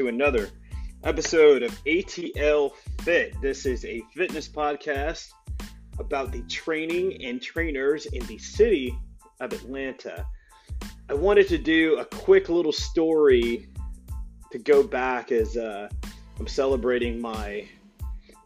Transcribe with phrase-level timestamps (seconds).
[0.00, 0.48] to another
[1.04, 3.38] episode of ATL Fit.
[3.42, 5.28] This is a fitness podcast
[5.98, 8.98] about the training and trainers in the city
[9.40, 10.24] of Atlanta.
[11.10, 13.68] I wanted to do a quick little story
[14.50, 15.90] to go back as uh,
[16.38, 17.68] I'm celebrating my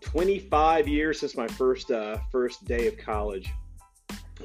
[0.01, 3.49] 25 years since my first uh, first day of college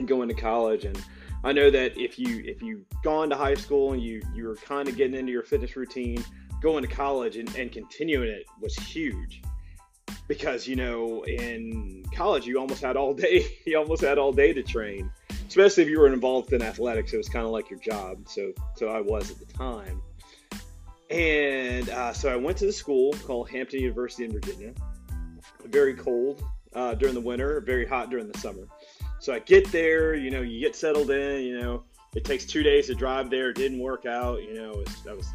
[0.05, 1.03] going to college and
[1.44, 4.55] I know that if you if you've gone to high school and you you were
[4.55, 6.23] kind of getting into your fitness routine,
[6.62, 9.41] going to college and, and continuing it was huge.
[10.27, 14.54] Because you know, in college you almost had all day you almost had all day
[14.54, 15.12] to train.
[15.48, 18.27] Especially if you were involved in athletics, it was kind of like your job.
[18.27, 20.02] So so I was at the time.
[21.09, 24.73] And uh, so I went to the school called Hampton University in Virginia.
[25.66, 28.67] Very cold uh, during the winter, very hot during the summer.
[29.20, 31.84] So I get there, you know, you get settled in, you know,
[32.16, 33.50] it takes two days to drive there.
[33.50, 35.28] It didn't work out, you know, was, I was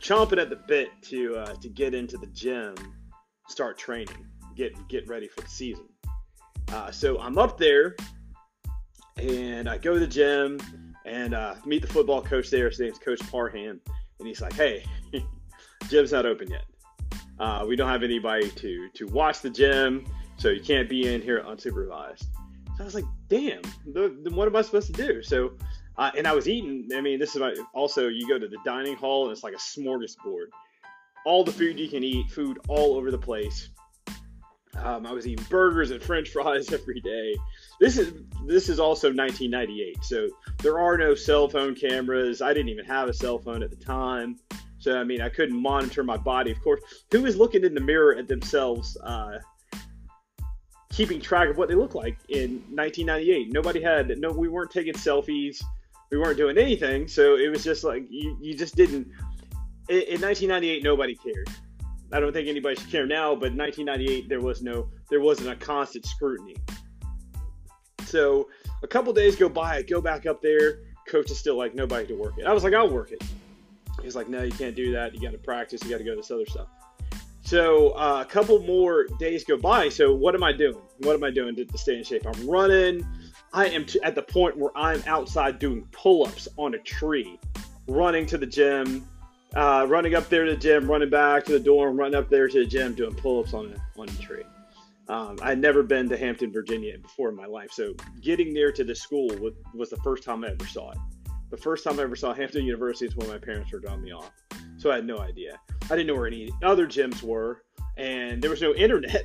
[0.00, 2.74] chomping at the bit to uh, to get into the gym,
[3.48, 5.88] start training, get get ready for the season.
[6.72, 7.96] Uh, so I'm up there,
[9.16, 10.58] and I go to the gym
[11.04, 12.68] and uh, meet the football coach there.
[12.68, 13.80] His name's Coach Parham,
[14.18, 14.84] and he's like, "Hey,
[15.88, 16.64] gym's not open yet.
[17.38, 21.22] Uh, we don't have anybody to to watch the gym, so you can't be in
[21.22, 22.26] here unsupervised."
[22.78, 25.20] So I was like, damn, then what am I supposed to do?
[25.20, 25.50] So,
[25.98, 26.88] uh, and I was eating.
[26.94, 29.54] I mean, this is my, also, you go to the dining hall and it's like
[29.54, 30.46] a smorgasbord.
[31.26, 33.68] All the food you can eat, food all over the place.
[34.76, 37.34] Um, I was eating burgers and French fries every day.
[37.80, 38.12] This is
[38.46, 40.28] this is also 1998, so
[40.62, 42.40] there are no cell phone cameras.
[42.40, 44.36] I didn't even have a cell phone at the time,
[44.78, 46.52] so I mean I couldn't monitor my body.
[46.52, 49.38] Of course, who is looking in the mirror at themselves uh,
[50.92, 53.52] keeping track of what they look like in 1998.
[53.52, 54.30] Nobody had no.
[54.30, 55.62] We weren't taking selfies.
[56.10, 57.08] We weren't doing anything.
[57.08, 59.08] So it was just like you, you just didn't.
[59.88, 61.48] In, in 1998, nobody cared.
[62.12, 65.56] I don't think anybody should care now, but 1998 there was no there wasn't a
[65.56, 66.56] constant scrutiny.
[68.04, 68.48] So
[68.82, 70.80] a couple days go by, I go back up there.
[71.06, 72.46] Coach is still like nobody to work it.
[72.46, 73.22] I was like, I'll work it.
[74.02, 75.14] He's like, no, you can't do that.
[75.14, 75.82] You got to practice.
[75.82, 76.68] You got to go to this other stuff.
[77.42, 79.88] So uh, a couple more days go by.
[79.88, 80.76] So what am I doing?
[80.98, 82.26] What am I doing to, to stay in shape?
[82.26, 83.06] I'm running.
[83.52, 87.38] I am t- at the point where I'm outside doing pull-ups on a tree,
[87.86, 89.08] running to the gym,
[89.54, 92.48] uh, running up there to the gym, running back to the dorm, running up there
[92.48, 94.44] to the gym, doing pull-ups on a on a tree.
[95.08, 98.70] Um, I had never been to Hampton, Virginia before in my life, so getting there
[98.72, 100.98] to the school was, was the first time I ever saw it.
[101.50, 104.12] The first time I ever saw Hampton University is when my parents were dropping me
[104.12, 104.30] off,
[104.76, 105.58] so I had no idea.
[105.84, 107.62] I didn't know where any other gyms were,
[107.96, 109.24] and there was no internet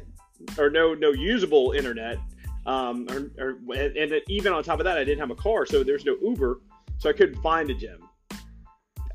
[0.58, 2.18] or no no usable internet.
[2.66, 5.84] Um, or, or, and even on top of that, I didn't have a car, so
[5.84, 6.62] there's no Uber,
[6.98, 8.00] so I couldn't find a gym.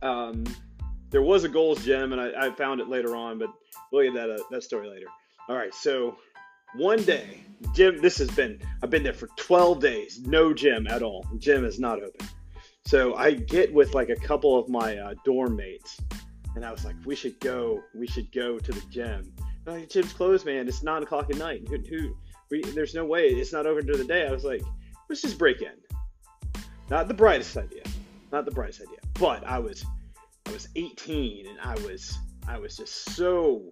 [0.03, 0.45] Um,
[1.11, 3.49] there was a Gold's Gym, and I, I, found it later on, but
[3.91, 5.07] we'll get that uh, that story later.
[5.49, 6.17] All right, so
[6.77, 7.41] one day,
[7.75, 8.01] gym.
[8.01, 11.27] This has been I've been there for 12 days, no gym at all.
[11.39, 12.29] Gym is not open.
[12.85, 15.99] So I get with like a couple of my uh, dorm mates,
[16.55, 17.83] and I was like, we should go.
[17.95, 19.33] We should go to the gym.
[19.67, 20.69] Like, gym's closed, man.
[20.69, 21.69] It's nine o'clock at night.
[21.69, 22.17] Who, who
[22.51, 23.29] we, there's no way.
[23.29, 24.27] It's not open during the day.
[24.27, 24.63] I was like,
[25.09, 25.73] let's just break in.
[26.91, 27.83] Not the brightest idea.
[28.33, 28.99] Not the brightest idea.
[29.15, 29.85] But I was,
[30.47, 33.71] I was 18, and I was, I was just so,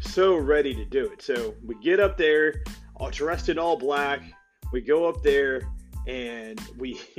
[0.00, 1.22] so ready to do it.
[1.22, 2.62] So we get up there,
[2.96, 4.22] all dressed in all black.
[4.72, 5.62] We go up there,
[6.06, 7.00] and we.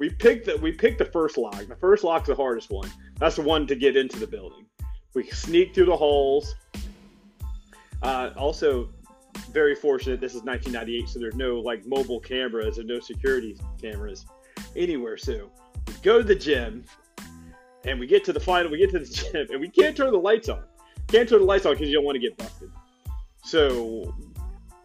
[0.00, 1.66] we pick the we picked the first lock.
[1.66, 2.90] The first lock's the hardest one.
[3.18, 4.64] That's the one to get into the building.
[5.14, 6.54] We sneak through the halls.
[8.02, 8.88] Uh, also,
[9.52, 10.20] very fortunate.
[10.20, 14.26] This is 1998, so there's no like mobile cameras and no security cameras
[14.76, 15.16] anywhere.
[15.16, 15.50] So
[15.86, 16.84] we go to the gym,
[17.84, 18.70] and we get to the final.
[18.70, 20.62] We get to the gym, and we can't turn the lights on.
[21.08, 22.70] Can't turn the lights on because you don't want to get busted.
[23.42, 24.14] So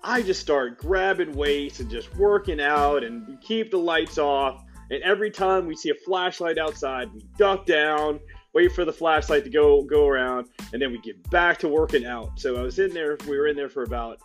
[0.04, 4.64] I just start grabbing weights and just working out and keep the lights off.
[4.92, 8.20] And every time we see a flashlight outside, we duck down,
[8.54, 12.06] wait for the flashlight to go go around, and then we get back to working
[12.06, 12.40] out.
[12.40, 13.18] So I was in there.
[13.28, 14.20] We were in there for about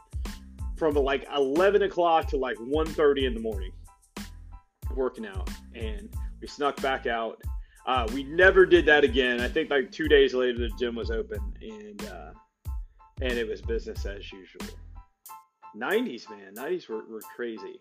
[0.81, 3.71] from like 11 o'clock to like 1:30 in the morning,
[4.97, 6.09] working out, and
[6.41, 7.39] we snuck back out.
[7.87, 9.43] Uh, we never did that again.
[9.43, 12.33] I think like two days later, the gym was open, and uh,
[13.21, 14.67] and it was business as usual.
[15.77, 16.55] 90s, man.
[16.55, 17.81] 90s were, were crazy.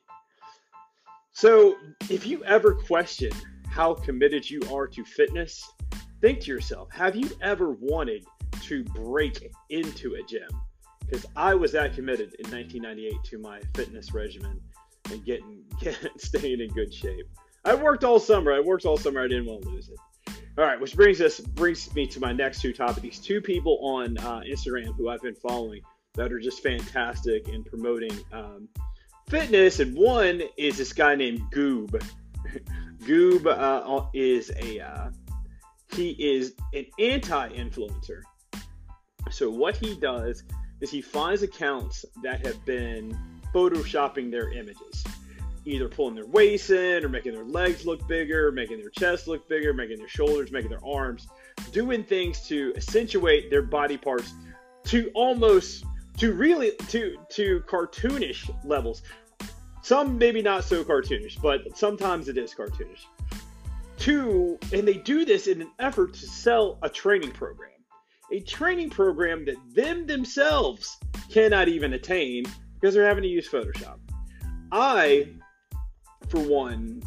[1.31, 1.77] So,
[2.09, 3.31] if you ever question
[3.67, 5.63] how committed you are to fitness,
[6.19, 8.25] think to yourself have you ever wanted
[8.63, 10.49] to break into a gym?
[11.09, 14.61] Because I was that committed in 1998 to my fitness regimen
[15.11, 15.63] and getting,
[16.17, 17.27] staying in good shape.
[17.65, 18.53] I worked all summer.
[18.53, 19.21] I worked all summer.
[19.21, 19.99] I didn't want to lose it.
[20.57, 23.01] All right, which brings us brings me to my next two topics.
[23.01, 25.81] These two people on uh, Instagram who I've been following
[26.15, 28.67] that are just fantastic in promoting um,
[29.29, 32.03] fitness, and one is this guy named Goob.
[33.03, 35.09] Goob uh, is a uh,
[35.95, 38.21] he is an anti-influencer.
[39.31, 40.43] So what he does
[40.81, 43.17] is he finds accounts that have been
[43.53, 45.03] photoshopping their images,
[45.65, 49.47] either pulling their waist in or making their legs look bigger, making their chest look
[49.49, 51.27] bigger, making their shoulders, making their arms,
[51.71, 54.33] doing things to accentuate their body parts
[54.85, 55.83] to almost
[56.17, 59.01] to really to to cartoonish levels.
[59.81, 63.05] Some maybe not so cartoonish, but sometimes it is cartoonish.
[63.97, 67.71] Two, and they do this in an effort to sell a training program.
[68.31, 70.97] A training program that them themselves
[71.29, 72.45] cannot even attain
[72.75, 73.97] because they're having to use Photoshop.
[74.71, 75.29] I,
[76.29, 77.01] for one,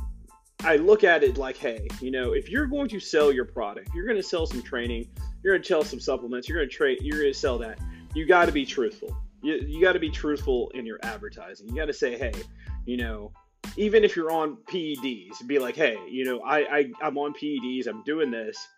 [0.64, 3.90] I look at it like, hey, you know, if you're going to sell your product,
[3.94, 5.08] you're going to sell some training,
[5.42, 7.78] you're going to sell some supplements, you're going to trade, you're going to sell that.
[8.14, 9.16] You got to be truthful.
[9.42, 11.68] You, you got to be truthful in your advertising.
[11.68, 12.32] You got to say, hey,
[12.84, 13.32] you know,
[13.76, 17.86] even if you're on PEDs, be like, hey, you know, I, I I'm on PEDs,
[17.86, 18.68] I'm doing this,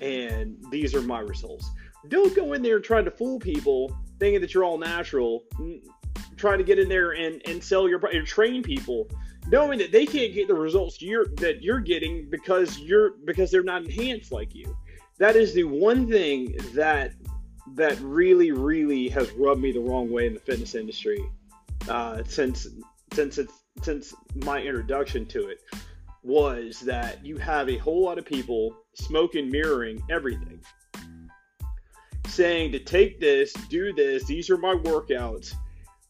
[0.00, 1.70] and these are my results.
[2.08, 5.44] Don't go in there trying to fool people, thinking that you're all natural,
[6.36, 9.08] trying to get in there and, and sell your and train people,
[9.48, 13.62] knowing that they can't get the results you're that you're getting because you're because they're
[13.62, 14.76] not enhanced like you.
[15.18, 17.12] That is the one thing that
[17.74, 21.22] that really really has rubbed me the wrong way in the fitness industry
[21.88, 22.66] uh, since
[23.12, 24.14] since it's since
[24.44, 25.60] my introduction to it
[26.22, 30.60] was that you have a whole lot of people smoking mirroring everything
[32.40, 35.52] saying to take this do this these are my workouts.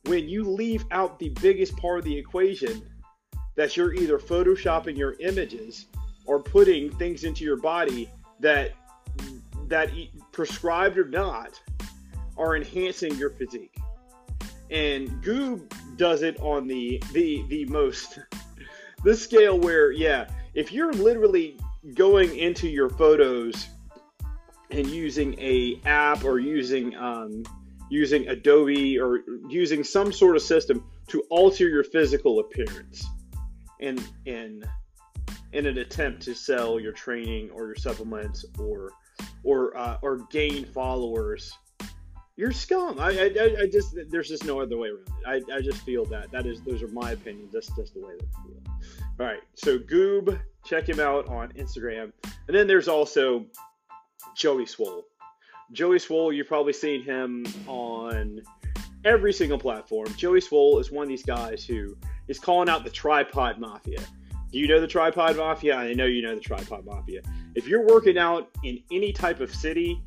[0.04, 2.88] When you leave out the biggest part of the equation
[3.56, 5.86] that you're either photoshopping your images
[6.26, 8.74] or putting things into your body that
[9.66, 9.90] that
[10.30, 11.60] prescribed or not
[12.38, 13.76] are enhancing your physique.
[14.70, 18.20] And Goob does it on the the the most
[19.04, 21.58] the scale where yeah, if you're literally
[21.96, 23.66] going into your photos
[24.70, 27.44] and using a app or using um,
[27.88, 33.04] using Adobe or using some sort of system to alter your physical appearance
[33.80, 34.64] in in
[35.52, 38.90] in an attempt to sell your training or your supplements or
[39.42, 41.52] or uh, or gain followers
[42.40, 42.98] you're scum.
[42.98, 45.52] I, I, I just there's just no other way around it.
[45.52, 47.52] I, I just feel that that is those are my opinions.
[47.52, 49.04] That's just the way that I feel.
[49.20, 53.44] All right, so Goob, check him out on Instagram, and then there's also
[54.36, 55.04] Joey Swole.
[55.72, 58.40] Joey Swole, you've probably seen him on
[59.04, 60.12] every single platform.
[60.16, 61.96] Joey Swole is one of these guys who
[62.28, 64.00] is calling out the tripod mafia.
[64.50, 65.76] Do you know the tripod mafia?
[65.76, 67.22] I know you know the tripod mafia.
[67.54, 70.02] If you're working out in any type of city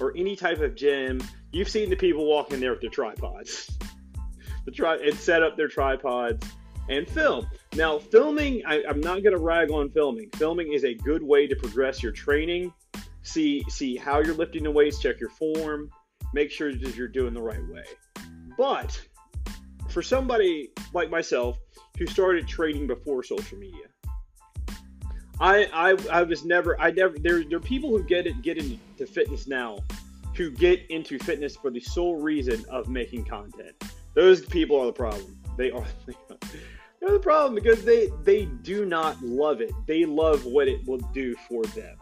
[0.00, 1.20] or any type of gym
[1.52, 3.76] You've seen the people walk in there with their tripods,
[4.64, 6.46] the try and set up their tripods
[6.88, 7.48] and film.
[7.74, 10.30] Now, filming, I, am not going to rag on filming.
[10.36, 12.72] Filming is a good way to progress your training.
[13.22, 15.90] See see how you're lifting the weights, check your form,
[16.32, 17.84] make sure that you're doing the right way.
[18.56, 19.00] But
[19.88, 21.58] for somebody like myself
[21.98, 23.86] who started training before social media,
[25.40, 28.58] I I, I was never I never there there are people who get it get
[28.58, 29.78] into fitness now
[30.34, 33.72] who get into fitness for the sole reason of making content.
[34.14, 35.38] Those people are the problem.
[35.56, 35.84] They are
[37.00, 39.72] they're the problem because they they do not love it.
[39.86, 41.96] They love what it will do for them.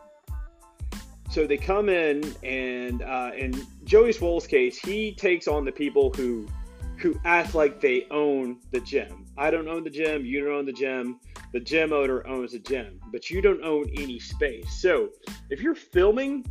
[1.38, 3.54] So they come in and uh, in
[3.85, 6.49] Joey Swole's case, he takes on the people who
[6.97, 9.25] who act like they own the gym.
[9.37, 10.26] I don't own the gym.
[10.26, 11.21] You don't own the gym.
[11.52, 14.83] The gym owner owns the gym, but you don't own any space.
[14.83, 15.11] So
[15.49, 16.45] if you're filming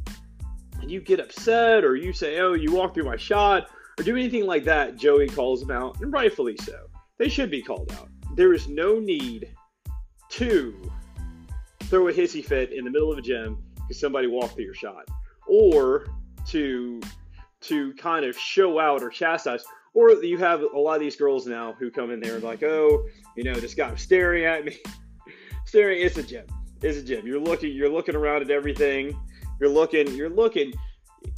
[0.79, 3.67] and you get upset or you say, oh, you walk through my shot
[3.99, 6.87] or do anything like that, Joey calls them out, and rightfully so.
[7.17, 8.07] They should be called out.
[8.37, 9.53] There is no need
[10.29, 10.89] to
[11.83, 14.73] throw a hissy fit in the middle of a gym because somebody walked through your
[14.73, 15.07] shot
[15.47, 16.07] or
[16.47, 17.01] to
[17.61, 19.63] to kind of show out or chastise
[19.93, 22.63] or you have a lot of these girls now who come in there and like
[22.63, 24.77] oh you know this guy was staring at me
[25.65, 26.45] staring it's a gym
[26.81, 29.17] it's a gym you're looking you're looking around at everything
[29.59, 30.73] you're looking, you're looking.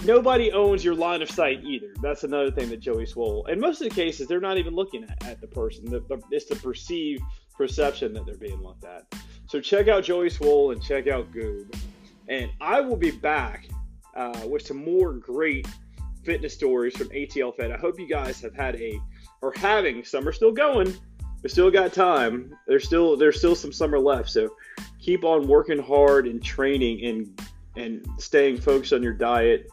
[0.05, 1.93] Nobody owns your line of sight either.
[2.01, 3.45] That's another thing that Joey Swole.
[3.49, 5.85] And most of the cases, they're not even looking at, at the person.
[5.85, 7.23] The, the, it's the perceived
[7.55, 9.05] perception that they're being looked at.
[9.47, 11.73] So check out Joey Swole and check out Goob.
[12.29, 13.67] And I will be back
[14.15, 15.67] uh, with some more great
[16.23, 17.71] fitness stories from ATL Fit.
[17.71, 19.01] I hope you guys have had a
[19.41, 20.95] or having are still going.
[21.41, 22.55] We still got time.
[22.67, 24.29] There's still there's still some summer left.
[24.29, 24.55] So
[24.99, 27.41] keep on working hard and training and
[27.75, 29.69] and staying focused on your diet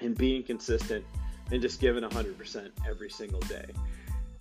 [0.00, 1.04] and being consistent
[1.52, 3.66] and just giving 100% every single day.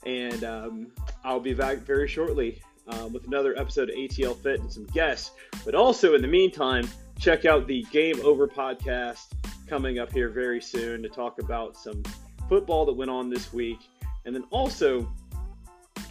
[0.05, 0.88] And um,
[1.24, 5.31] I'll be back very shortly um, with another episode of ATL Fit and some guests.
[5.65, 6.88] But also, in the meantime,
[7.19, 9.33] check out the Game Over podcast
[9.67, 12.01] coming up here very soon to talk about some
[12.47, 13.79] football that went on this week.
[14.25, 15.11] And then also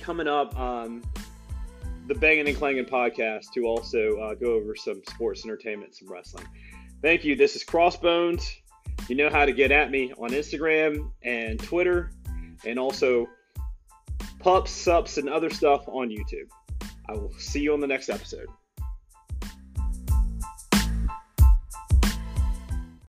[0.03, 1.03] coming up on
[2.07, 6.47] the Banging and Clanging podcast to also uh, go over some sports entertainment, some wrestling.
[7.01, 7.37] Thank you.
[7.37, 8.51] This is Crossbones.
[9.09, 12.11] You know how to get at me on Instagram and Twitter,
[12.67, 13.29] and also
[14.41, 16.49] pups, sups, and other stuff on YouTube.
[17.09, 18.49] I will see you on the next episode.